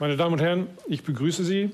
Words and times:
Meine 0.00 0.16
Damen 0.16 0.32
und 0.32 0.40
Herren, 0.40 0.66
ich 0.88 1.02
begrüße 1.02 1.44
Sie. 1.44 1.72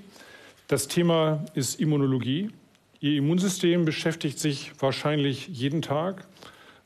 Das 0.67 0.89
Thema 0.89 1.45
ist 1.55 1.79
Immunologie. 1.79 2.51
Ihr 2.99 3.19
Immunsystem 3.19 3.85
beschäftigt 3.85 4.41
sich 4.41 4.73
wahrscheinlich 4.81 5.47
jeden 5.47 5.81
Tag 5.81 6.27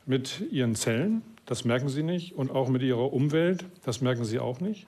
mit 0.05 0.43
Ihren 0.51 0.75
Zellen, 0.75 1.23
das 1.47 1.65
merken 1.65 1.89
Sie 1.89 2.03
nicht, 2.03 2.35
und 2.35 2.51
auch 2.51 2.69
mit 2.69 2.83
Ihrer 2.83 3.11
Umwelt, 3.11 3.65
das 3.83 4.01
merken 4.01 4.23
Sie 4.23 4.37
auch 4.37 4.59
nicht. 4.59 4.85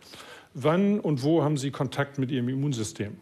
Wann 0.54 1.00
und 1.00 1.24
wo 1.24 1.42
haben 1.42 1.58
Sie 1.58 1.72
Kontakt 1.72 2.20
mit 2.20 2.30
Ihrem 2.30 2.50
Immunsystem? 2.50 3.18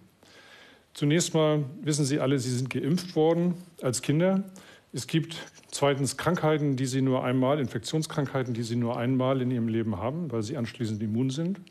Zunächst 0.93 1.33
mal 1.33 1.63
wissen 1.83 2.03
Sie 2.03 2.19
alle, 2.19 2.37
Sie 2.37 2.53
sind 2.53 2.69
geimpft 2.69 3.15
worden 3.15 3.53
als 3.81 4.01
Kinder. 4.01 4.43
Es 4.91 5.07
gibt 5.07 5.37
zweitens 5.71 6.17
Krankheiten, 6.17 6.75
die 6.75 6.85
Sie 6.85 7.01
nur 7.01 7.23
einmal, 7.23 7.61
Infektionskrankheiten, 7.61 8.53
die 8.53 8.63
Sie 8.63 8.75
nur 8.75 8.97
einmal 8.97 9.41
in 9.41 9.51
Ihrem 9.51 9.69
Leben 9.69 9.99
haben, 9.99 10.29
weil 10.33 10.43
Sie 10.43 10.57
anschließend 10.57 11.01
immun 11.01 11.29
sind. 11.29 11.61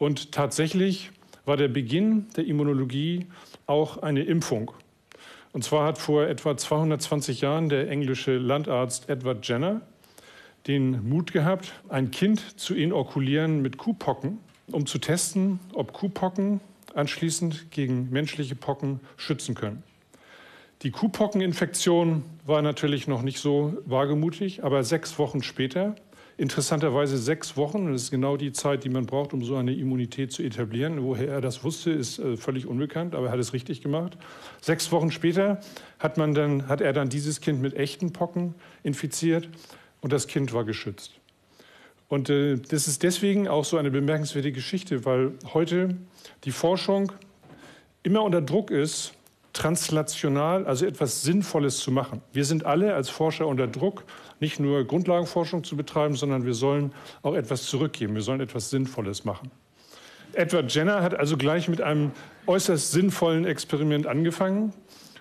Und 0.00 0.32
tatsächlich 0.32 1.10
war 1.44 1.58
der 1.58 1.68
Beginn 1.68 2.24
der 2.34 2.46
Immunologie 2.46 3.26
auch 3.66 3.98
eine 3.98 4.22
Impfung. 4.22 4.72
Und 5.52 5.62
zwar 5.62 5.86
hat 5.86 5.98
vor 5.98 6.26
etwa 6.26 6.56
220 6.56 7.42
Jahren 7.42 7.68
der 7.68 7.90
englische 7.90 8.38
Landarzt 8.38 9.10
Edward 9.10 9.46
Jenner 9.46 9.82
den 10.66 11.06
Mut 11.06 11.34
gehabt, 11.34 11.74
ein 11.90 12.10
Kind 12.10 12.58
zu 12.58 12.74
inokulieren 12.74 13.60
mit 13.60 13.76
Kuhpocken, 13.76 14.38
um 14.72 14.86
zu 14.86 14.96
testen, 14.96 15.60
ob 15.74 15.92
Kuhpocken 15.92 16.62
anschließend 16.94 17.70
gegen 17.70 18.08
menschliche 18.08 18.54
Pocken 18.54 19.00
schützen 19.18 19.54
können. 19.54 19.82
Die 20.80 20.92
Kuhpockeninfektion 20.92 22.24
war 22.46 22.62
natürlich 22.62 23.06
noch 23.06 23.20
nicht 23.20 23.38
so 23.38 23.76
wagemutig, 23.84 24.64
aber 24.64 24.82
sechs 24.82 25.18
Wochen 25.18 25.42
später 25.42 25.94
Interessanterweise 26.40 27.18
sechs 27.18 27.58
Wochen, 27.58 27.92
das 27.92 28.04
ist 28.04 28.10
genau 28.10 28.38
die 28.38 28.50
Zeit, 28.50 28.84
die 28.84 28.88
man 28.88 29.04
braucht, 29.04 29.34
um 29.34 29.44
so 29.44 29.56
eine 29.56 29.74
Immunität 29.74 30.32
zu 30.32 30.42
etablieren. 30.42 31.02
Woher 31.02 31.28
er 31.28 31.42
das 31.42 31.64
wusste, 31.64 31.90
ist 31.90 32.18
äh, 32.18 32.38
völlig 32.38 32.64
unbekannt, 32.66 33.14
aber 33.14 33.26
er 33.26 33.32
hat 33.32 33.38
es 33.38 33.52
richtig 33.52 33.82
gemacht. 33.82 34.16
Sechs 34.62 34.90
Wochen 34.90 35.10
später 35.10 35.60
hat, 35.98 36.16
man 36.16 36.32
dann, 36.32 36.66
hat 36.66 36.80
er 36.80 36.94
dann 36.94 37.10
dieses 37.10 37.42
Kind 37.42 37.60
mit 37.60 37.74
echten 37.74 38.14
Pocken 38.14 38.54
infiziert 38.82 39.50
und 40.00 40.14
das 40.14 40.28
Kind 40.28 40.54
war 40.54 40.64
geschützt. 40.64 41.12
Und 42.08 42.30
äh, 42.30 42.56
das 42.56 42.88
ist 42.88 43.02
deswegen 43.02 43.46
auch 43.46 43.66
so 43.66 43.76
eine 43.76 43.90
bemerkenswerte 43.90 44.50
Geschichte, 44.50 45.04
weil 45.04 45.32
heute 45.52 45.98
die 46.44 46.52
Forschung 46.52 47.12
immer 48.02 48.22
unter 48.22 48.40
Druck 48.40 48.70
ist, 48.70 49.12
translational, 49.52 50.66
also 50.66 50.86
etwas 50.86 51.22
Sinnvolles 51.22 51.78
zu 51.78 51.90
machen. 51.90 52.22
Wir 52.32 52.44
sind 52.44 52.64
alle 52.64 52.94
als 52.94 53.10
Forscher 53.10 53.46
unter 53.46 53.66
Druck, 53.66 54.04
nicht 54.38 54.60
nur 54.60 54.84
Grundlagenforschung 54.84 55.64
zu 55.64 55.76
betreiben, 55.76 56.14
sondern 56.14 56.44
wir 56.44 56.54
sollen 56.54 56.92
auch 57.22 57.34
etwas 57.34 57.66
zurückgeben. 57.66 58.14
Wir 58.14 58.22
sollen 58.22 58.40
etwas 58.40 58.70
Sinnvolles 58.70 59.24
machen. 59.24 59.50
Edward 60.32 60.72
Jenner 60.72 61.02
hat 61.02 61.14
also 61.14 61.36
gleich 61.36 61.68
mit 61.68 61.80
einem 61.80 62.12
äußerst 62.46 62.92
sinnvollen 62.92 63.44
Experiment 63.44 64.06
angefangen. 64.06 64.72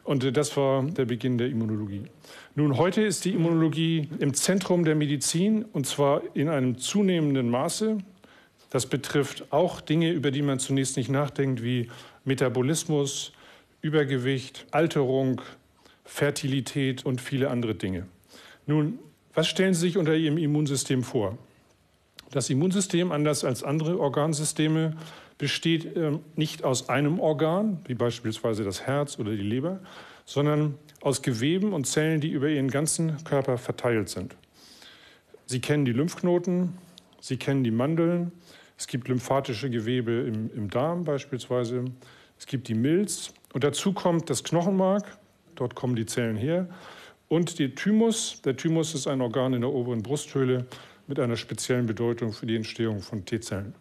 Und 0.03 0.35
das 0.35 0.55
war 0.57 0.83
der 0.83 1.05
Beginn 1.05 1.37
der 1.37 1.49
Immunologie. 1.49 2.03
Nun, 2.55 2.77
heute 2.77 3.01
ist 3.01 3.25
die 3.25 3.33
Immunologie 3.33 4.09
im 4.19 4.33
Zentrum 4.33 4.83
der 4.83 4.95
Medizin 4.95 5.65
und 5.65 5.85
zwar 5.85 6.21
in 6.33 6.49
einem 6.49 6.77
zunehmenden 6.77 7.49
Maße. 7.49 7.99
Das 8.69 8.85
betrifft 8.85 9.51
auch 9.51 9.81
Dinge, 9.81 10.11
über 10.11 10.31
die 10.31 10.41
man 10.41 10.59
zunächst 10.59 10.97
nicht 10.97 11.09
nachdenkt, 11.09 11.63
wie 11.63 11.89
Metabolismus, 12.25 13.33
Übergewicht, 13.81 14.65
Alterung, 14.71 15.41
Fertilität 16.05 17.05
und 17.05 17.21
viele 17.21 17.49
andere 17.49 17.75
Dinge. 17.75 18.07
Nun, 18.65 18.99
was 19.33 19.47
stellen 19.47 19.73
Sie 19.73 19.81
sich 19.81 19.97
unter 19.97 20.15
Ihrem 20.15 20.37
Immunsystem 20.37 21.03
vor? 21.03 21.37
Das 22.31 22.49
Immunsystem, 22.49 23.11
anders 23.11 23.43
als 23.43 23.63
andere 23.63 23.99
Organsysteme, 23.99 24.95
besteht 25.37 25.95
äh, 25.95 26.11
nicht 26.35 26.63
aus 26.63 26.89
einem 26.89 27.19
Organ, 27.19 27.79
wie 27.85 27.95
beispielsweise 27.95 28.63
das 28.63 28.85
Herz 28.85 29.17
oder 29.17 29.31
die 29.31 29.37
Leber, 29.37 29.79
sondern 30.25 30.75
aus 31.01 31.21
Geweben 31.21 31.73
und 31.73 31.87
Zellen, 31.87 32.21
die 32.21 32.29
über 32.29 32.49
ihren 32.49 32.69
ganzen 32.69 33.23
Körper 33.23 33.57
verteilt 33.57 34.09
sind. 34.09 34.35
Sie 35.45 35.61
kennen 35.61 35.85
die 35.85 35.93
Lymphknoten, 35.93 36.77
Sie 37.21 37.37
kennen 37.37 37.63
die 37.63 37.71
Mandeln, 37.71 38.31
es 38.77 38.87
gibt 38.87 39.07
lymphatische 39.07 39.69
Gewebe 39.69 40.11
im, 40.11 40.49
im 40.55 40.69
Darm 40.69 41.03
beispielsweise, 41.03 41.85
es 42.37 42.45
gibt 42.45 42.67
die 42.67 42.75
Milz 42.75 43.33
und 43.53 43.63
dazu 43.63 43.93
kommt 43.93 44.29
das 44.29 44.43
Knochenmark, 44.43 45.17
dort 45.55 45.75
kommen 45.75 45.95
die 45.95 46.05
Zellen 46.05 46.37
her, 46.37 46.67
und 47.29 47.59
der 47.59 47.75
Thymus. 47.75 48.41
Der 48.43 48.57
Thymus 48.57 48.95
ist 48.95 49.07
ein 49.07 49.21
Organ 49.21 49.53
in 49.53 49.61
der 49.61 49.71
oberen 49.71 50.01
Brusthöhle 50.01 50.65
mit 51.07 51.19
einer 51.19 51.37
speziellen 51.37 51.85
Bedeutung 51.85 52.33
für 52.33 52.45
die 52.45 52.55
Entstehung 52.55 53.01
von 53.01 53.23
T-Zellen. 53.23 53.73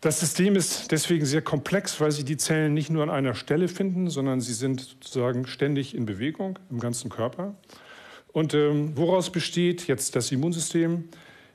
Das 0.00 0.18
System 0.18 0.56
ist 0.56 0.90
deswegen 0.90 1.24
sehr 1.24 1.42
komplex, 1.42 2.00
weil 2.00 2.10
Sie 2.10 2.24
die 2.24 2.36
Zellen 2.36 2.74
nicht 2.74 2.90
nur 2.90 3.04
an 3.04 3.10
einer 3.10 3.34
Stelle 3.34 3.68
finden, 3.68 4.10
sondern 4.10 4.40
sie 4.40 4.52
sind 4.52 4.80
sozusagen 4.80 5.46
ständig 5.46 5.94
in 5.94 6.06
Bewegung 6.06 6.58
im 6.70 6.80
ganzen 6.80 7.08
Körper. 7.08 7.54
Und 8.32 8.52
ähm, 8.52 8.96
woraus 8.96 9.30
besteht 9.30 9.86
jetzt 9.86 10.16
das 10.16 10.32
Immunsystem? 10.32 11.04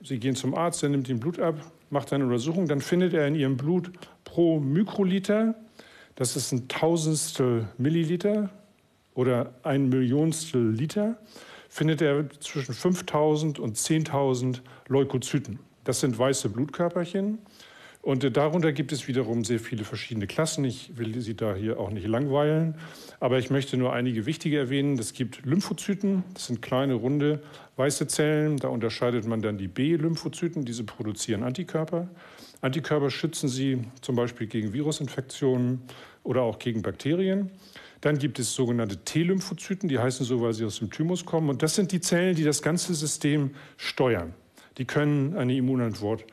Sie 0.02 0.18
gehen 0.18 0.34
zum 0.34 0.54
Arzt, 0.54 0.82
der 0.82 0.88
nimmt 0.88 1.08
Ihnen 1.08 1.20
Blut 1.20 1.38
ab, 1.40 1.60
macht 1.90 2.12
eine 2.12 2.24
Untersuchung, 2.24 2.68
dann 2.68 2.80
findet 2.80 3.12
er 3.12 3.26
in 3.26 3.34
Ihrem 3.34 3.56
Blut 3.56 3.90
pro 4.24 4.60
Mikroliter 4.60 5.54
das 6.18 6.34
ist 6.34 6.50
ein 6.50 6.66
Tausendstel 6.66 7.68
Milliliter 7.78 8.50
oder 9.14 9.54
ein 9.62 9.88
Millionstel 9.88 10.68
Liter. 10.72 11.16
Findet 11.68 12.02
er 12.02 12.28
zwischen 12.40 12.74
5000 12.74 13.60
und 13.60 13.76
10.000 13.76 14.62
Leukozyten. 14.88 15.60
Das 15.84 16.00
sind 16.00 16.18
weiße 16.18 16.48
Blutkörperchen. 16.48 17.38
Und 18.02 18.24
äh, 18.24 18.32
darunter 18.32 18.72
gibt 18.72 18.90
es 18.90 19.06
wiederum 19.06 19.44
sehr 19.44 19.60
viele 19.60 19.84
verschiedene 19.84 20.26
Klassen. 20.26 20.64
Ich 20.64 20.98
will 20.98 21.20
Sie 21.20 21.36
da 21.36 21.54
hier 21.54 21.78
auch 21.78 21.90
nicht 21.90 22.08
langweilen, 22.08 22.74
aber 23.20 23.38
ich 23.38 23.50
möchte 23.50 23.76
nur 23.76 23.92
einige 23.92 24.26
wichtige 24.26 24.58
erwähnen. 24.58 24.98
Es 24.98 25.12
gibt 25.12 25.46
Lymphozyten, 25.46 26.24
das 26.34 26.46
sind 26.46 26.62
kleine, 26.62 26.94
runde, 26.94 27.44
weiße 27.76 28.08
Zellen. 28.08 28.56
Da 28.56 28.68
unterscheidet 28.68 29.24
man 29.24 29.40
dann 29.40 29.56
die 29.56 29.68
B-Lymphozyten, 29.68 30.64
diese 30.64 30.82
produzieren 30.82 31.44
Antikörper. 31.44 32.08
Antikörper 32.60 33.10
schützen 33.10 33.48
sie 33.48 33.84
zum 34.00 34.16
Beispiel 34.16 34.46
gegen 34.46 34.72
Virusinfektionen 34.72 35.82
oder 36.24 36.42
auch 36.42 36.58
gegen 36.58 36.82
Bakterien. 36.82 37.50
Dann 38.00 38.18
gibt 38.18 38.38
es 38.38 38.54
sogenannte 38.54 38.98
T-Lymphozyten, 39.04 39.88
die 39.88 39.98
heißen 39.98 40.24
so, 40.24 40.40
weil 40.40 40.52
sie 40.52 40.64
aus 40.64 40.78
dem 40.78 40.90
Thymus 40.90 41.24
kommen. 41.24 41.48
Und 41.50 41.62
das 41.62 41.74
sind 41.74 41.92
die 41.92 42.00
Zellen, 42.00 42.36
die 42.36 42.44
das 42.44 42.62
ganze 42.62 42.94
System 42.94 43.54
steuern. 43.76 44.34
Die 44.78 44.84
können 44.84 45.36
eine 45.36 45.56
Immunantwort 45.56 46.24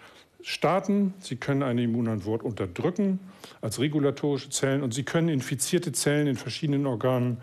starten, 0.41 1.15
sie 1.19 1.37
können 1.37 1.63
eine 1.63 1.81
Immunantwort 1.81 2.43
unterdrücken 2.43 3.19
als 3.61 3.79
regulatorische 3.79 4.51
Zellen 4.51 4.83
und 4.83 4.93
sie 4.93 5.03
können 5.03 5.29
infizierte 5.29 5.91
Zellen 5.91 6.27
in 6.27 6.35
verschiedenen 6.35 6.85
Organen 6.85 7.41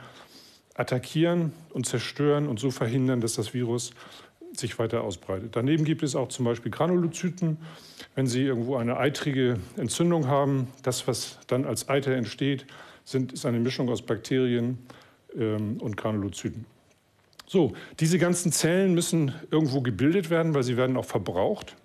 attackieren 0.74 1.52
und 1.70 1.86
zerstören 1.86 2.46
und 2.46 2.60
so 2.60 2.70
verhindern, 2.70 3.20
dass 3.20 3.34
das 3.34 3.54
Virus 3.54 3.90
sich 4.54 4.78
weiter 4.78 5.02
ausbreitet. 5.02 5.56
Daneben 5.56 5.84
gibt 5.84 6.02
es 6.02 6.14
auch 6.14 6.28
zum 6.28 6.44
Beispiel 6.44 6.70
Granulozyten. 6.70 7.58
Wenn 8.14 8.26
Sie 8.26 8.42
irgendwo 8.42 8.76
eine 8.76 8.98
eitrige 8.98 9.58
Entzündung 9.76 10.26
haben, 10.26 10.68
das, 10.82 11.06
was 11.08 11.38
dann 11.46 11.64
als 11.64 11.88
Eiter 11.88 12.12
entsteht, 12.12 12.66
sind, 13.04 13.32
ist 13.32 13.46
eine 13.46 13.58
Mischung 13.58 13.88
aus 13.88 14.02
Bakterien 14.02 14.78
ähm, 15.36 15.78
und 15.80 15.96
Granulozyten. 15.96 16.66
So, 17.46 17.74
diese 18.00 18.18
ganzen 18.18 18.52
Zellen 18.52 18.94
müssen 18.94 19.34
irgendwo 19.50 19.82
gebildet 19.82 20.30
werden, 20.30 20.54
weil 20.54 20.62
sie 20.62 20.76
werden 20.76 20.96
auch 20.96 21.04
verbraucht. 21.04 21.76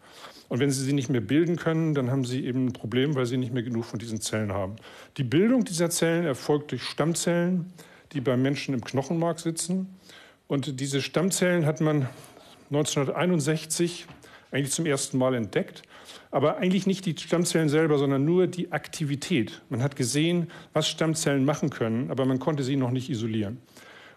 Und 0.49 0.59
wenn 0.59 0.71
Sie 0.71 0.83
sie 0.83 0.93
nicht 0.93 1.09
mehr 1.09 1.21
bilden 1.21 1.57
können, 1.57 1.93
dann 1.93 2.09
haben 2.09 2.23
Sie 2.23 2.45
eben 2.45 2.67
ein 2.67 2.73
Problem, 2.73 3.15
weil 3.15 3.25
Sie 3.25 3.37
nicht 3.37 3.53
mehr 3.53 3.63
genug 3.63 3.83
von 3.83 3.99
diesen 3.99 4.21
Zellen 4.21 4.53
haben. 4.53 4.77
Die 5.17 5.23
Bildung 5.23 5.65
dieser 5.65 5.89
Zellen 5.89 6.25
erfolgt 6.25 6.71
durch 6.71 6.83
Stammzellen, 6.83 7.73
die 8.13 8.21
beim 8.21 8.41
Menschen 8.41 8.73
im 8.73 8.81
Knochenmark 8.81 9.39
sitzen. 9.39 9.89
Und 10.47 10.79
diese 10.79 11.01
Stammzellen 11.01 11.65
hat 11.65 11.81
man 11.81 12.07
1961 12.69 14.05
eigentlich 14.51 14.73
zum 14.73 14.85
ersten 14.85 15.17
Mal 15.17 15.35
entdeckt. 15.35 15.83
Aber 16.31 16.57
eigentlich 16.57 16.87
nicht 16.87 17.05
die 17.05 17.15
Stammzellen 17.17 17.69
selber, 17.69 17.97
sondern 17.97 18.25
nur 18.25 18.47
die 18.47 18.71
Aktivität. 18.71 19.61
Man 19.69 19.81
hat 19.81 19.95
gesehen, 19.95 20.51
was 20.73 20.87
Stammzellen 20.87 21.45
machen 21.45 21.69
können, 21.69 22.11
aber 22.11 22.25
man 22.25 22.39
konnte 22.39 22.63
sie 22.63 22.75
noch 22.75 22.91
nicht 22.91 23.09
isolieren. 23.09 23.59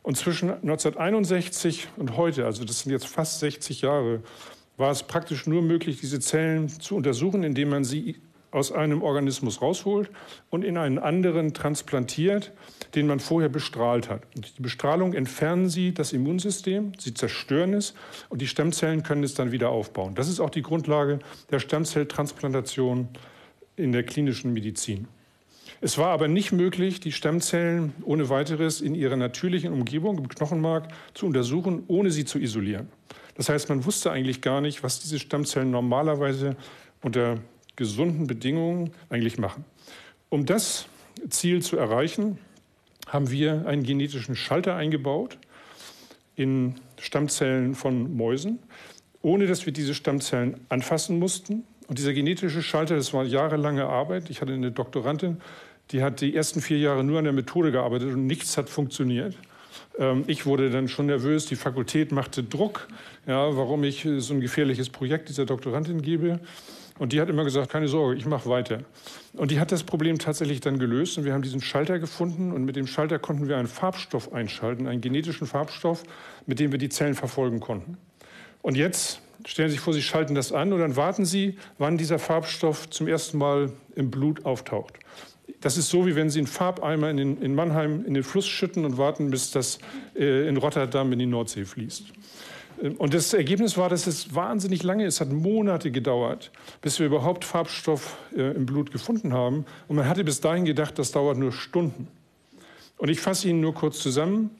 Und 0.02 0.16
zwischen 0.16 0.50
1961 0.50 1.88
und 1.96 2.16
heute, 2.16 2.46
also 2.46 2.64
das 2.64 2.80
sind 2.80 2.92
jetzt 2.92 3.06
fast 3.06 3.40
60 3.40 3.82
Jahre, 3.82 4.22
war 4.76 4.90
es 4.90 5.02
praktisch 5.02 5.46
nur 5.46 5.62
möglich, 5.62 6.00
diese 6.00 6.20
Zellen 6.20 6.68
zu 6.68 6.96
untersuchen, 6.96 7.42
indem 7.42 7.68
man 7.68 7.84
sie 7.84 8.16
aus 8.50 8.72
einem 8.72 9.02
Organismus 9.02 9.62
rausholt 9.62 10.10
und 10.50 10.64
in 10.64 10.76
einen 10.76 10.98
anderen 10.98 11.54
transplantiert, 11.54 12.52
den 12.94 13.06
man 13.06 13.20
vorher 13.20 13.48
bestrahlt 13.48 14.08
hat. 14.08 14.22
Und 14.34 14.58
die 14.58 14.62
Bestrahlung 14.62 15.14
entfernen 15.14 15.68
sie 15.68 15.92
das 15.92 16.12
Immunsystem, 16.12 16.92
sie 16.98 17.14
zerstören 17.14 17.74
es 17.74 17.94
und 18.28 18.40
die 18.40 18.48
Stammzellen 18.48 19.02
können 19.02 19.22
es 19.22 19.34
dann 19.34 19.52
wieder 19.52 19.70
aufbauen. 19.70 20.14
Das 20.14 20.28
ist 20.28 20.40
auch 20.40 20.50
die 20.50 20.62
Grundlage 20.62 21.20
der 21.50 21.60
Stammzelltransplantation 21.60 23.08
in 23.76 23.92
der 23.92 24.02
klinischen 24.02 24.52
Medizin. 24.52 25.06
Es 25.82 25.96
war 25.96 26.08
aber 26.08 26.28
nicht 26.28 26.52
möglich, 26.52 27.00
die 27.00 27.12
Stammzellen 27.12 27.94
ohne 28.04 28.28
weiteres 28.28 28.82
in 28.82 28.94
ihrer 28.94 29.16
natürlichen 29.16 29.72
Umgebung 29.72 30.18
im 30.18 30.28
Knochenmark 30.28 30.88
zu 31.14 31.26
untersuchen, 31.26 31.84
ohne 31.86 32.10
sie 32.10 32.26
zu 32.26 32.38
isolieren. 32.38 32.88
Das 33.34 33.48
heißt, 33.48 33.70
man 33.70 33.86
wusste 33.86 34.10
eigentlich 34.10 34.42
gar 34.42 34.60
nicht, 34.60 34.82
was 34.82 35.00
diese 35.00 35.18
Stammzellen 35.18 35.70
normalerweise 35.70 36.56
unter 37.00 37.38
gesunden 37.80 38.26
Bedingungen 38.26 38.90
eigentlich 39.08 39.38
machen. 39.38 39.64
Um 40.28 40.44
das 40.44 40.84
Ziel 41.30 41.62
zu 41.62 41.78
erreichen, 41.78 42.36
haben 43.06 43.30
wir 43.30 43.66
einen 43.66 43.84
genetischen 43.84 44.36
Schalter 44.36 44.76
eingebaut 44.76 45.38
in 46.36 46.74
Stammzellen 47.00 47.74
von 47.74 48.14
Mäusen, 48.14 48.58
ohne 49.22 49.46
dass 49.46 49.64
wir 49.64 49.72
diese 49.72 49.94
Stammzellen 49.94 50.60
anfassen 50.68 51.18
mussten. 51.18 51.64
Und 51.88 51.98
dieser 51.98 52.12
genetische 52.12 52.60
Schalter, 52.60 52.96
das 52.96 53.14
war 53.14 53.24
jahrelange 53.24 53.86
Arbeit. 53.86 54.28
Ich 54.28 54.42
hatte 54.42 54.52
eine 54.52 54.72
Doktorandin, 54.72 55.38
die 55.90 56.02
hat 56.02 56.20
die 56.20 56.36
ersten 56.36 56.60
vier 56.60 56.78
Jahre 56.78 57.02
nur 57.02 57.18
an 57.18 57.24
der 57.24 57.32
Methode 57.32 57.72
gearbeitet 57.72 58.12
und 58.12 58.26
nichts 58.26 58.58
hat 58.58 58.68
funktioniert. 58.68 59.38
Ähm, 59.98 60.24
ich 60.26 60.44
wurde 60.44 60.68
dann 60.68 60.88
schon 60.88 61.06
nervös, 61.06 61.46
die 61.46 61.56
Fakultät 61.56 62.12
machte 62.12 62.44
Druck, 62.44 62.88
ja, 63.26 63.56
warum 63.56 63.84
ich 63.84 64.06
so 64.18 64.34
ein 64.34 64.42
gefährliches 64.42 64.90
Projekt 64.90 65.30
dieser 65.30 65.46
Doktorandin 65.46 66.02
gebe. 66.02 66.40
Und 67.00 67.14
die 67.14 67.20
hat 67.22 67.30
immer 67.30 67.44
gesagt, 67.44 67.72
keine 67.72 67.88
Sorge, 67.88 68.14
ich 68.14 68.26
mache 68.26 68.50
weiter. 68.50 68.80
Und 69.32 69.50
die 69.50 69.58
hat 69.58 69.72
das 69.72 69.84
Problem 69.84 70.18
tatsächlich 70.18 70.60
dann 70.60 70.78
gelöst 70.78 71.16
und 71.16 71.24
wir 71.24 71.32
haben 71.32 71.40
diesen 71.40 71.62
Schalter 71.62 71.98
gefunden 71.98 72.52
und 72.52 72.66
mit 72.66 72.76
dem 72.76 72.86
Schalter 72.86 73.18
konnten 73.18 73.48
wir 73.48 73.56
einen 73.56 73.68
Farbstoff 73.68 74.34
einschalten, 74.34 74.86
einen 74.86 75.00
genetischen 75.00 75.46
Farbstoff, 75.46 76.02
mit 76.44 76.60
dem 76.60 76.72
wir 76.72 76.78
die 76.78 76.90
Zellen 76.90 77.14
verfolgen 77.14 77.58
konnten. 77.58 77.96
Und 78.60 78.76
jetzt 78.76 79.22
stellen 79.46 79.70
Sie 79.70 79.76
sich 79.76 79.80
vor, 79.80 79.94
Sie 79.94 80.02
schalten 80.02 80.34
das 80.34 80.52
an 80.52 80.74
und 80.74 80.80
dann 80.80 80.94
warten 80.94 81.24
Sie, 81.24 81.56
wann 81.78 81.96
dieser 81.96 82.18
Farbstoff 82.18 82.90
zum 82.90 83.08
ersten 83.08 83.38
Mal 83.38 83.72
im 83.94 84.10
Blut 84.10 84.44
auftaucht. 84.44 84.98
Das 85.62 85.78
ist 85.78 85.88
so, 85.88 86.06
wie 86.06 86.16
wenn 86.16 86.28
Sie 86.28 86.40
einen 86.40 86.48
Farbeimer 86.48 87.08
in, 87.08 87.16
den, 87.16 87.40
in 87.40 87.54
Mannheim 87.54 88.04
in 88.04 88.12
den 88.12 88.24
Fluss 88.24 88.46
schütten 88.46 88.84
und 88.84 88.98
warten, 88.98 89.30
bis 89.30 89.52
das 89.52 89.78
äh, 90.14 90.46
in 90.46 90.58
Rotterdam 90.58 91.10
in 91.14 91.18
die 91.18 91.24
Nordsee 91.24 91.64
fließt. 91.64 92.12
Und 92.96 93.12
das 93.12 93.34
Ergebnis 93.34 93.76
war, 93.76 93.90
dass 93.90 94.06
es 94.06 94.34
wahnsinnig 94.34 94.82
lange, 94.82 95.04
es 95.04 95.20
hat 95.20 95.30
Monate 95.30 95.90
gedauert, 95.90 96.50
bis 96.80 96.98
wir 96.98 97.06
überhaupt 97.06 97.44
Farbstoff 97.44 98.16
äh, 98.34 98.54
im 98.56 98.64
Blut 98.64 98.90
gefunden 98.90 99.34
haben. 99.34 99.66
Und 99.86 99.96
man 99.96 100.08
hatte 100.08 100.24
bis 100.24 100.40
dahin 100.40 100.64
gedacht, 100.64 100.98
das 100.98 101.12
dauert 101.12 101.36
nur 101.36 101.52
Stunden. 101.52 102.08
Und 102.96 103.10
ich 103.10 103.20
fasse 103.20 103.48
Ihnen 103.48 103.60
nur 103.60 103.74
kurz 103.74 103.98
zusammen. 103.98 104.50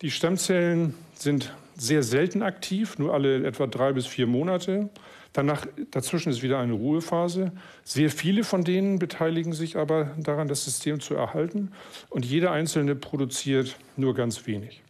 Die 0.00 0.10
Stammzellen 0.10 0.94
sind 1.14 1.52
sehr 1.76 2.02
selten 2.02 2.42
aktiv, 2.42 2.98
nur 2.98 3.12
alle 3.12 3.46
etwa 3.46 3.66
drei 3.66 3.92
bis 3.92 4.06
vier 4.06 4.26
Monate. 4.26 4.88
Danach, 5.34 5.66
dazwischen 5.90 6.30
ist 6.30 6.42
wieder 6.42 6.58
eine 6.58 6.72
Ruhephase. 6.72 7.52
Sehr 7.84 8.08
viele 8.08 8.42
von 8.42 8.64
denen 8.64 8.98
beteiligen 8.98 9.52
sich 9.52 9.76
aber 9.76 10.12
daran, 10.16 10.48
das 10.48 10.64
System 10.64 11.00
zu 11.00 11.14
erhalten. 11.14 11.72
Und 12.08 12.24
jeder 12.24 12.52
einzelne 12.52 12.94
produziert 12.94 13.76
nur 13.96 14.14
ganz 14.14 14.46
wenig. 14.46 14.82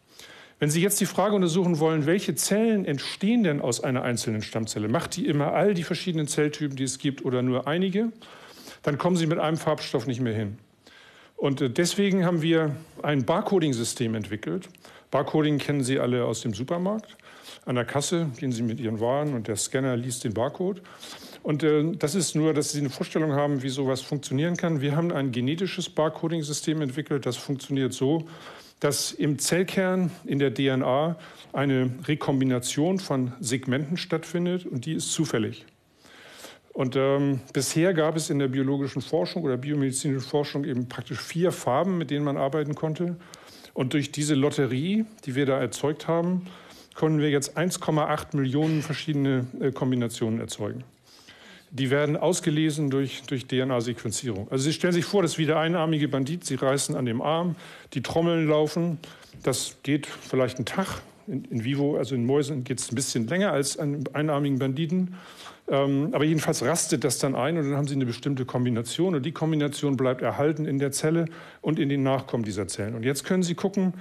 Wenn 0.59 0.71
Sie 0.71 0.81
jetzt 0.81 0.99
die 0.99 1.05
Frage 1.05 1.35
untersuchen 1.35 1.77
wollen, 1.77 2.07
welche 2.07 2.33
Zellen 2.33 2.83
entstehen 2.85 3.43
denn 3.43 3.61
aus 3.61 3.83
einer 3.83 4.01
einzelnen 4.01 4.41
Stammzelle, 4.41 4.87
macht 4.87 5.15
die 5.15 5.27
immer 5.27 5.53
all 5.53 5.75
die 5.75 5.83
verschiedenen 5.83 6.27
Zelltypen, 6.27 6.75
die 6.75 6.83
es 6.83 6.97
gibt, 6.97 7.23
oder 7.23 7.43
nur 7.43 7.67
einige, 7.67 8.11
dann 8.81 8.97
kommen 8.97 9.17
Sie 9.17 9.27
mit 9.27 9.37
einem 9.37 9.57
Farbstoff 9.57 10.07
nicht 10.07 10.19
mehr 10.19 10.33
hin. 10.33 10.57
Und 11.35 11.61
äh, 11.61 11.69
deswegen 11.69 12.25
haben 12.25 12.41
wir 12.41 12.75
ein 13.03 13.23
Barcoding-System 13.23 14.15
entwickelt. 14.15 14.67
Barcoding 15.11 15.59
kennen 15.59 15.83
Sie 15.83 15.99
alle 15.99 16.25
aus 16.25 16.41
dem 16.41 16.55
Supermarkt. 16.55 17.15
An 17.65 17.75
der 17.75 17.85
Kasse 17.85 18.27
gehen 18.39 18.51
Sie 18.51 18.63
mit 18.63 18.79
Ihren 18.79 18.99
Waren 18.99 19.35
und 19.35 19.47
der 19.47 19.57
Scanner 19.57 19.95
liest 19.95 20.23
den 20.23 20.33
Barcode. 20.33 20.81
Und 21.43 21.61
äh, 21.61 21.91
das 21.99 22.15
ist 22.15 22.35
nur, 22.35 22.55
dass 22.55 22.71
Sie 22.71 22.79
eine 22.79 22.89
Vorstellung 22.89 23.33
haben, 23.33 23.61
wie 23.61 23.69
sowas 23.69 24.01
funktionieren 24.01 24.57
kann. 24.57 24.81
Wir 24.81 24.95
haben 24.95 25.11
ein 25.11 25.31
genetisches 25.31 25.87
Barcoding-System 25.87 26.81
entwickelt. 26.81 27.27
Das 27.27 27.37
funktioniert 27.37 27.93
so, 27.93 28.27
dass 28.79 29.11
im 29.11 29.39
Zellkern, 29.39 30.11
in 30.25 30.39
der 30.39 30.53
DNA, 30.53 31.17
eine 31.53 31.89
Rekombination 32.07 32.99
von 32.99 33.33
Segmenten 33.39 33.97
stattfindet 33.97 34.65
und 34.65 34.85
die 34.85 34.93
ist 34.93 35.11
zufällig. 35.11 35.65
Und 36.73 36.95
ähm, 36.95 37.39
bisher 37.53 37.95
gab 37.95 38.15
es 38.15 38.29
in 38.29 38.37
der 38.37 38.49
biologischen 38.49 39.01
Forschung 39.01 39.43
oder 39.43 39.57
biomedizinischen 39.57 40.29
Forschung 40.29 40.63
eben 40.63 40.87
praktisch 40.87 41.19
vier 41.19 41.51
Farben, 41.51 41.97
mit 41.97 42.11
denen 42.11 42.23
man 42.23 42.37
arbeiten 42.37 42.75
konnte. 42.75 43.15
Und 43.73 43.93
durch 43.93 44.11
diese 44.11 44.35
Lotterie, 44.35 45.05
die 45.25 45.33
wir 45.33 45.47
da 45.47 45.59
erzeugt 45.59 46.07
haben, 46.07 46.45
können 46.93 47.19
wir 47.19 47.31
jetzt 47.31 47.57
1,8 47.57 48.35
Millionen 48.35 48.83
verschiedene 48.83 49.47
äh, 49.59 49.71
Kombinationen 49.71 50.39
erzeugen. 50.39 50.83
Die 51.71 51.89
werden 51.89 52.15
ausgelesen 52.15 52.89
durch, 52.89 53.23
durch 53.23 53.45
DNA-Sequenzierung. 53.47 54.47
Also 54.49 54.63
Sie 54.63 54.73
stellen 54.73 54.93
sich 54.93 55.05
vor, 55.05 55.21
das 55.21 55.33
ist 55.33 55.37
wie 55.37 55.45
der 55.45 55.59
einarmige 55.59 56.07
Bandit. 56.07 56.45
Sie 56.45 56.55
reißen 56.55 56.95
an 56.95 57.05
dem 57.05 57.21
Arm, 57.21 57.55
die 57.93 58.01
Trommeln 58.01 58.47
laufen. 58.47 58.99
Das 59.43 59.77
geht 59.83 60.07
vielleicht 60.07 60.57
einen 60.57 60.65
Tag. 60.65 61.01
In, 61.27 61.43
in 61.45 61.65
vivo, 61.65 61.97
also 61.97 62.15
in 62.15 62.25
Mäusen, 62.25 62.63
geht 62.63 62.79
es 62.79 62.89
ein 62.89 62.95
bisschen 62.95 63.27
länger 63.27 63.51
als 63.51 63.77
an 63.77 64.05
einarmigen 64.13 64.59
Banditen. 64.59 65.15
Ähm, 65.69 66.09
aber 66.13 66.23
jedenfalls 66.23 66.63
rastet 66.63 67.03
das 67.03 67.19
dann 67.19 67.35
ein 67.35 67.57
und 67.57 67.65
dann 67.65 67.75
haben 67.75 67.87
Sie 67.87 67.95
eine 67.95 68.05
bestimmte 68.05 68.45
Kombination. 68.45 69.15
Und 69.15 69.25
die 69.25 69.33
Kombination 69.33 69.97
bleibt 69.97 70.21
erhalten 70.21 70.65
in 70.65 70.79
der 70.79 70.91
Zelle 70.93 71.25
und 71.61 71.79
in 71.79 71.89
den 71.89 72.03
Nachkommen 72.03 72.45
dieser 72.45 72.67
Zellen. 72.69 72.95
Und 72.95 73.03
jetzt 73.03 73.25
können 73.25 73.43
Sie 73.43 73.55
gucken, 73.55 73.93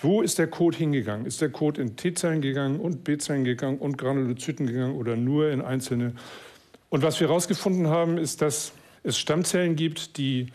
wo 0.00 0.20
ist 0.20 0.40
der 0.40 0.48
Code 0.48 0.76
hingegangen? 0.76 1.26
Ist 1.26 1.40
der 1.40 1.50
Code 1.50 1.80
in 1.80 1.94
T-Zellen 1.94 2.42
gegangen 2.42 2.80
und 2.80 3.04
B-Zellen 3.04 3.44
gegangen 3.44 3.78
und 3.78 3.98
Granulozyten 3.98 4.66
gegangen 4.66 4.96
oder 4.96 5.14
nur 5.14 5.50
in 5.50 5.60
einzelne? 5.60 6.14
Und 6.92 7.02
was 7.02 7.18
wir 7.20 7.28
herausgefunden 7.28 7.86
haben, 7.86 8.18
ist, 8.18 8.42
dass 8.42 8.72
es 9.02 9.18
Stammzellen 9.18 9.76
gibt, 9.76 10.18
die 10.18 10.48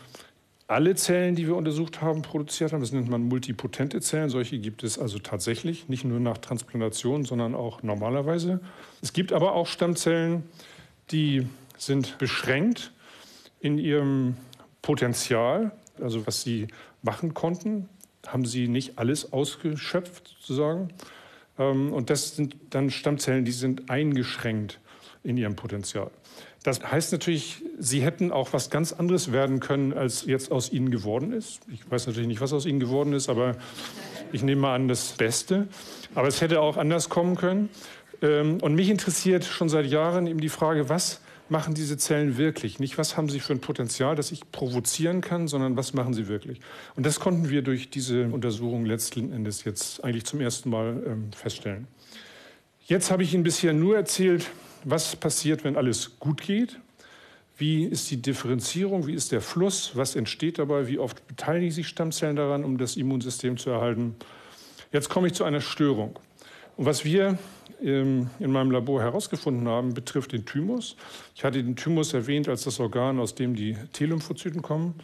alle 0.68 0.94
Zellen, 0.94 1.34
die 1.34 1.48
wir 1.48 1.56
untersucht 1.56 2.00
haben, 2.00 2.22
produziert 2.22 2.72
haben. 2.72 2.80
Das 2.80 2.92
nennt 2.92 3.10
man 3.10 3.22
multipotente 3.22 4.00
Zellen. 4.00 4.28
Solche 4.28 4.60
gibt 4.60 4.84
es 4.84 5.00
also 5.00 5.18
tatsächlich, 5.18 5.88
nicht 5.88 6.04
nur 6.04 6.20
nach 6.20 6.38
Transplantation, 6.38 7.24
sondern 7.24 7.56
auch 7.56 7.82
normalerweise. 7.82 8.60
Es 9.02 9.12
gibt 9.12 9.32
aber 9.32 9.54
auch 9.54 9.66
Stammzellen, 9.66 10.44
die 11.10 11.44
sind 11.76 12.18
beschränkt 12.18 12.92
in 13.58 13.76
ihrem 13.76 14.36
Potenzial, 14.80 15.72
also 16.00 16.24
was 16.24 16.42
sie 16.42 16.68
machen 17.02 17.34
konnten 17.34 17.88
haben 18.28 18.44
sie 18.44 18.68
nicht 18.68 18.96
alles 18.96 19.32
ausgeschöpft, 19.32 20.36
sozusagen. 20.38 20.90
Ähm, 21.58 21.92
und 21.92 22.10
das 22.10 22.36
sind 22.36 22.54
dann 22.70 22.90
Stammzellen, 22.90 23.44
die 23.44 23.50
sind 23.50 23.90
eingeschränkt 23.90 24.78
in 25.22 25.36
ihrem 25.36 25.56
Potenzial. 25.56 26.10
Das 26.62 26.82
heißt 26.82 27.12
natürlich, 27.12 27.62
sie 27.78 28.02
hätten 28.02 28.32
auch 28.32 28.52
was 28.52 28.70
ganz 28.70 28.92
anderes 28.92 29.32
werden 29.32 29.60
können, 29.60 29.92
als 29.92 30.26
jetzt 30.26 30.50
aus 30.50 30.72
ihnen 30.72 30.90
geworden 30.90 31.32
ist. 31.32 31.60
Ich 31.72 31.88
weiß 31.90 32.06
natürlich 32.06 32.28
nicht, 32.28 32.40
was 32.40 32.52
aus 32.52 32.66
ihnen 32.66 32.80
geworden 32.80 33.12
ist, 33.12 33.28
aber 33.28 33.56
ich 34.32 34.42
nehme 34.42 34.62
mal 34.62 34.74
an, 34.74 34.88
das 34.88 35.12
Beste. 35.12 35.68
Aber 36.14 36.28
es 36.28 36.40
hätte 36.40 36.60
auch 36.60 36.76
anders 36.76 37.08
kommen 37.08 37.36
können. 37.36 37.70
Ähm, 38.22 38.58
und 38.60 38.74
mich 38.74 38.90
interessiert 38.90 39.44
schon 39.44 39.68
seit 39.68 39.86
Jahren 39.86 40.26
eben 40.26 40.40
die 40.40 40.48
Frage, 40.48 40.88
was 40.88 41.20
machen 41.48 41.74
diese 41.74 41.96
Zellen 41.96 42.36
wirklich? 42.36 42.78
Nicht, 42.78 42.98
was 42.98 43.16
haben 43.16 43.28
sie 43.28 43.40
für 43.40 43.52
ein 43.52 43.60
Potenzial, 43.60 44.16
das 44.16 44.32
ich 44.32 44.50
provozieren 44.52 45.20
kann, 45.20 45.48
sondern 45.48 45.76
was 45.76 45.94
machen 45.94 46.12
sie 46.12 46.28
wirklich? 46.28 46.60
Und 46.96 47.06
das 47.06 47.20
konnten 47.20 47.48
wir 47.48 47.62
durch 47.62 47.90
diese 47.90 48.24
Untersuchung 48.26 48.84
letzten 48.84 49.32
Endes 49.32 49.64
jetzt 49.64 50.04
eigentlich 50.04 50.26
zum 50.26 50.40
ersten 50.40 50.70
Mal 50.70 51.02
ähm, 51.06 51.32
feststellen. 51.32 51.86
Jetzt 52.84 53.10
habe 53.10 53.22
ich 53.22 53.34
Ihnen 53.34 53.42
bisher 53.42 53.72
nur 53.72 53.96
erzählt, 53.96 54.50
was 54.84 55.16
passiert, 55.16 55.64
wenn 55.64 55.76
alles 55.76 56.18
gut 56.18 56.40
geht. 56.40 56.78
Wie 57.56 57.84
ist 57.84 58.10
die 58.10 58.22
Differenzierung? 58.22 59.06
Wie 59.06 59.14
ist 59.14 59.32
der 59.32 59.40
Fluss? 59.40 59.92
Was 59.94 60.14
entsteht 60.14 60.58
dabei? 60.58 60.86
Wie 60.86 60.98
oft 60.98 61.26
beteiligen 61.26 61.72
sich 61.72 61.88
Stammzellen 61.88 62.36
daran, 62.36 62.64
um 62.64 62.78
das 62.78 62.96
Immunsystem 62.96 63.56
zu 63.56 63.70
erhalten? 63.70 64.14
Jetzt 64.92 65.08
komme 65.08 65.26
ich 65.26 65.34
zu 65.34 65.44
einer 65.44 65.60
Störung. 65.60 66.18
Und 66.76 66.86
was 66.86 67.04
wir 67.04 67.38
in 67.80 68.28
meinem 68.38 68.70
Labor 68.70 69.02
herausgefunden 69.02 69.68
haben, 69.68 69.94
betrifft 69.94 70.32
den 70.32 70.44
Thymus. 70.46 70.96
Ich 71.34 71.44
hatte 71.44 71.62
den 71.62 71.76
Thymus 71.76 72.12
erwähnt 72.12 72.48
als 72.48 72.64
das 72.64 72.80
Organ, 72.80 73.20
aus 73.20 73.34
dem 73.34 73.54
die 73.54 73.76
T-Lymphozyten 73.92 74.62
kommen. 74.62 74.94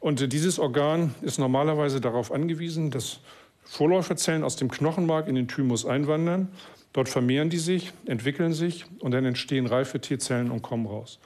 Und 0.00 0.32
dieses 0.32 0.58
Organ 0.58 1.14
ist 1.22 1.38
normalerweise 1.38 2.00
darauf 2.00 2.32
angewiesen, 2.32 2.90
dass 2.90 3.20
Vorläuferzellen 3.64 4.42
aus 4.42 4.56
dem 4.56 4.70
Knochenmark 4.70 5.28
in 5.28 5.34
den 5.34 5.48
Thymus 5.48 5.86
einwandern. 5.86 6.48
Dort 6.92 7.08
vermehren 7.08 7.50
die 7.50 7.58
sich, 7.58 7.92
entwickeln 8.06 8.52
sich 8.52 8.84
und 8.98 9.12
dann 9.12 9.24
entstehen 9.24 9.66
reife 9.66 10.00
T-Zellen 10.00 10.50
und 10.50 10.62
kommen 10.62 10.86
raus. 10.86 11.18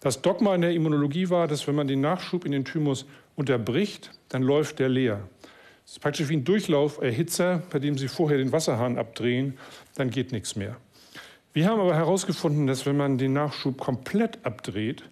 Das 0.00 0.22
Dogma 0.22 0.54
in 0.54 0.62
der 0.62 0.72
Immunologie 0.72 1.28
war, 1.28 1.46
dass 1.46 1.66
wenn 1.66 1.74
man 1.74 1.88
den 1.88 2.00
Nachschub 2.00 2.44
in 2.44 2.52
den 2.52 2.64
Thymus 2.64 3.06
unterbricht, 3.36 4.12
dann 4.28 4.42
läuft 4.42 4.78
der 4.78 4.88
leer. 4.88 5.28
Es 5.84 5.92
ist 5.92 6.00
praktisch 6.00 6.28
wie 6.28 6.36
ein 6.36 6.44
Durchlauferhitzer, 6.44 7.62
bei 7.70 7.80
dem 7.80 7.98
Sie 7.98 8.08
vorher 8.08 8.38
den 8.38 8.52
Wasserhahn 8.52 8.96
abdrehen, 8.96 9.58
dann 9.96 10.10
geht 10.10 10.32
nichts 10.32 10.54
mehr. 10.54 10.76
Wir 11.52 11.66
haben 11.66 11.80
aber 11.80 11.96
herausgefunden, 11.96 12.68
dass 12.68 12.86
wenn 12.86 12.96
man 12.96 13.18
den 13.18 13.32
Nachschub 13.32 13.78
komplett 13.78 14.38
abdreht, 14.46 15.02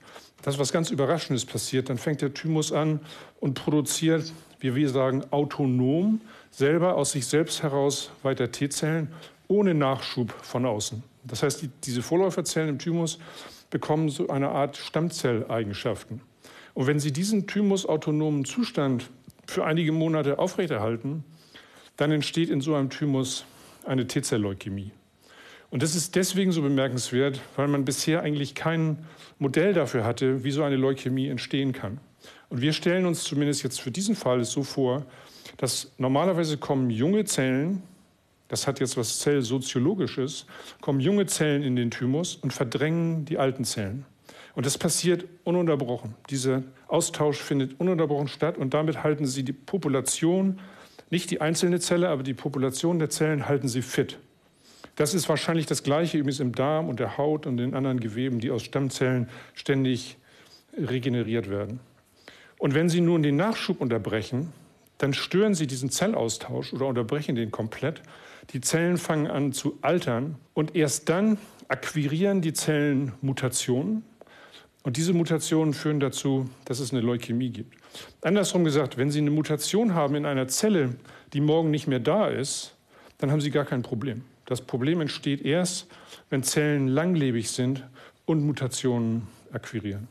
dass 0.43 0.59
was 0.59 0.73
ganz 0.73 0.91
Überraschendes 0.91 1.45
passiert. 1.45 1.91
Dann 1.91 1.99
fängt 1.99 2.23
der 2.23 2.33
Thymus 2.33 2.73
an 2.73 3.01
und 3.41 3.55
produziert, 3.55 4.33
wie 4.61 4.75
wir 4.75 4.89
sagen, 4.89 5.25
autonom, 5.31 6.21
selber 6.51 6.95
aus 6.95 7.13
sich 7.13 7.27
selbst 7.27 7.63
heraus 7.63 8.11
weiter 8.23 8.51
T-Zellen, 8.51 9.09
ohne 9.49 9.75
Nachschub 9.75 10.33
von 10.43 10.67
außen. 10.67 11.03
Das 11.25 11.43
heißt, 11.43 11.63
die, 11.63 11.71
diese 11.85 12.03
Vorläuferzellen 12.03 12.69
im 12.69 12.79
Thymus 12.79 13.19
bekommen 13.71 14.09
so 14.09 14.29
eine 14.29 14.51
Art 14.51 14.77
Stammzelleigenschaften. 14.77 16.21
Und 16.75 16.87
wenn 16.87 17.01
Sie 17.01 17.13
diesen 17.13 17.47
thymusautonomen 17.47 18.45
Zustand 18.45 19.11
für 19.47 19.65
einige 19.65 19.93
Monate 19.93 20.39
aufrechterhalten, 20.39 21.25
dann 21.97 22.13
entsteht 22.13 22.51
in 22.51 22.61
so 22.61 22.75
einem 22.75 22.91
Thymus 22.91 23.45
eine 23.85 24.07
T-Zell-Leukämie. 24.07 24.93
Und 25.71 25.83
das 25.83 25.95
ist 25.95 26.15
deswegen 26.15 26.53
so 26.53 26.63
bemerkenswert, 26.63 27.41
weil 27.57 27.69
man 27.69 27.85
bisher 27.85 28.23
eigentlich 28.23 28.55
kein 28.55 29.05
Modell 29.39 29.75
dafür 29.75 30.05
hatte, 30.05 30.45
wie 30.45 30.51
so 30.51 30.63
eine 30.63 30.77
Leukämie 30.77 31.29
entstehen 31.29 31.73
kann. 31.73 31.99
Und 32.49 32.63
wir 32.63 32.73
stellen 32.73 33.05
uns 33.05 33.25
zumindest 33.25 33.63
jetzt 33.63 33.81
für 33.81 33.91
diesen 33.91 34.15
Fall 34.15 34.45
so 34.45 34.63
vor, 34.63 35.05
dass 35.59 35.93
normalerweise 35.99 36.57
kommen 36.57 36.89
junge 36.91 37.25
Zellen, 37.25 37.83
das 38.49 38.67
hat 38.67 38.81
jetzt 38.81 38.97
was 38.97 39.21
Zellsoziologisches, 39.21 40.47
kommen 40.81 41.01
junge 41.01 41.27
Zellen 41.27 41.63
in 41.63 41.77
den 41.77 41.91
Thymus 41.91 42.37
und 42.37 42.53
verdrängen 42.53 43.25
die 43.25 43.39
alten 43.39 43.65
Zellen. 43.65 44.05
Und 44.55 44.67
das 44.67 44.79
passiert 44.79 45.27
ununterbrochen. 45.45 46.15
Dieser 46.31 46.63
Austausch 46.89 47.39
findet 47.39 47.79
ununterbrochen 47.79 48.29
statt 48.29 48.59
und 48.59 48.75
damit 48.75 49.05
halten 49.05 49.27
sie 49.27 49.45
die 49.45 49.53
Population, 49.53 50.59
nicht 51.11 51.31
die 51.31 51.41
einzelne 51.41 51.79
Zelle, 51.79 52.09
aber 52.09 52.23
die 52.23 52.35
Population 52.35 52.99
der 52.99 53.11
Zellen 53.11 53.49
halten 53.49 53.69
sie 53.69 53.83
fit. 53.83 54.19
Das 54.97 55.15
ist 55.15 55.29
wahrscheinlich 55.29 55.67
das 55.67 55.85
Gleiche 55.85 56.19
übrigens 56.19 56.41
im 56.41 56.53
Darm 56.53 56.89
und 56.89 56.99
der 56.99 57.17
Haut 57.19 57.47
und 57.47 57.57
den 57.57 57.75
anderen 57.75 58.01
Geweben, 58.01 58.41
die 58.41 58.51
aus 58.51 58.65
Stammzellen 58.65 59.29
ständig 59.55 60.17
regeneriert 60.77 61.49
werden. 61.49 61.79
Und 62.59 62.75
wenn 62.75 62.89
Sie 62.89 63.01
nun 63.01 63.23
den 63.23 63.37
Nachschub 63.37 63.81
unterbrechen, 63.81 64.53
dann 64.99 65.15
stören 65.15 65.55
Sie 65.55 65.69
diesen 65.69 65.91
Zellaustausch 65.91 66.73
oder 66.73 66.87
unterbrechen 66.87 67.37
den 67.37 67.53
komplett. 67.53 68.03
Die 68.51 68.61
Zellen 68.61 68.97
fangen 68.97 69.27
an 69.27 69.53
zu 69.53 69.79
altern 69.83 70.37
und 70.55 70.75
erst 70.75 71.09
dann 71.09 71.39
akquirieren 71.69 72.41
die 72.41 72.55
Zellen 72.55 73.13
Mutationen. 73.21 74.05
Und 74.83 74.97
diese 74.97 75.13
Mutationen 75.13 75.75
führen 75.75 76.01
dazu, 76.01 76.49
dass 76.65 76.81
es 76.81 76.93
eine 76.93 77.03
Leukämie 77.03 77.51
gibt. 77.51 77.77
Andersrum 78.23 78.65
gesagt, 78.65 78.97
wenn 78.97 79.11
Sie 79.11 79.19
eine 79.19 79.31
Mutation 79.31 79.95
haben 79.95 80.15
in 80.15 80.25
einer 80.25 80.49
Zelle, 80.49 80.95
die 81.35 81.41
morgen 81.41 81.71
nicht 81.71 81.89
mehr 81.89 82.01
da 82.01 82.29
ist, 82.29 82.75
dann 83.19 83.31
haben 83.31 83.41
Sie 83.41 83.51
gar 83.51 83.67
kein 83.67 83.83
Problem. 83.83 84.23
Das 84.47 84.63
Problem 84.63 85.03
entsteht 85.03 85.43
erst, 85.43 85.89
wenn 86.31 86.43
Zellen 86.43 86.89
langlebig 86.89 87.51
sind 87.51 87.85
und 88.25 88.47
Mutationen 88.47 89.27
akquirieren. 89.53 90.09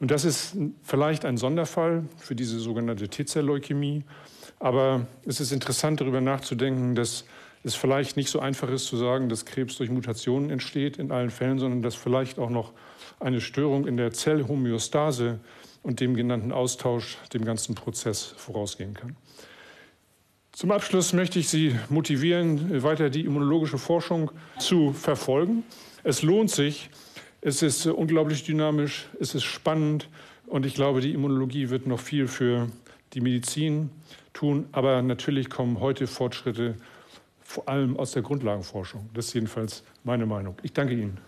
Und 0.00 0.10
das 0.10 0.24
ist 0.24 0.56
vielleicht 0.82 1.24
ein 1.24 1.36
Sonderfall 1.36 2.04
für 2.16 2.34
diese 2.34 2.58
sogenannte 2.60 3.08
T-Zell-Leukämie. 3.08 4.04
Aber 4.58 5.06
es 5.26 5.40
ist 5.40 5.52
interessant, 5.52 6.00
darüber 6.00 6.20
nachzudenken, 6.20 6.94
dass 6.94 7.24
es 7.64 7.74
vielleicht 7.74 8.16
nicht 8.16 8.28
so 8.28 8.40
einfach 8.40 8.70
ist 8.70 8.86
zu 8.86 8.96
sagen, 8.96 9.28
dass 9.28 9.46
Krebs 9.46 9.76
durch 9.78 9.90
Mutationen 9.90 10.50
entsteht 10.50 10.98
in 10.98 11.10
allen 11.10 11.30
Fällen, 11.30 11.58
sondern 11.58 11.82
dass 11.82 11.94
vielleicht 11.94 12.38
auch 12.38 12.50
noch 12.50 12.72
eine 13.20 13.40
Störung 13.40 13.86
in 13.86 13.96
der 13.96 14.12
Zellhomöostase 14.12 15.40
und 15.82 16.00
dem 16.00 16.14
genannten 16.14 16.52
Austausch 16.52 17.16
dem 17.32 17.44
ganzen 17.44 17.74
Prozess 17.74 18.34
vorausgehen 18.36 18.94
kann. 18.94 19.16
Zum 20.52 20.70
Abschluss 20.70 21.12
möchte 21.12 21.38
ich 21.38 21.48
Sie 21.48 21.74
motivieren, 21.88 22.82
weiter 22.82 23.10
die 23.10 23.24
immunologische 23.24 23.78
Forschung 23.78 24.30
zu 24.58 24.92
verfolgen. 24.92 25.64
Es 26.04 26.22
lohnt 26.22 26.50
sich. 26.50 26.90
Es 27.40 27.60
ist 27.60 27.86
unglaublich 27.86 28.44
dynamisch, 28.44 29.06
es 29.20 29.34
ist 29.34 29.44
spannend 29.44 30.08
und 30.46 30.64
ich 30.64 30.72
glaube, 30.72 31.02
die 31.02 31.12
Immunologie 31.12 31.68
wird 31.68 31.86
noch 31.86 32.00
viel 32.00 32.26
für 32.26 32.68
die 33.12 33.20
Medizin 33.20 33.90
tun. 34.32 34.66
Aber 34.72 35.02
natürlich 35.02 35.50
kommen 35.50 35.78
heute 35.80 36.06
Fortschritte 36.06 36.76
vor 37.44 37.68
allem 37.68 37.96
aus 37.96 38.12
der 38.12 38.22
Grundlagenforschung. 38.22 39.08
Das 39.14 39.26
ist 39.26 39.34
jedenfalls 39.34 39.84
meine 40.02 40.26
Meinung. 40.26 40.56
Ich 40.62 40.72
danke 40.72 40.94
Ihnen. 40.94 41.18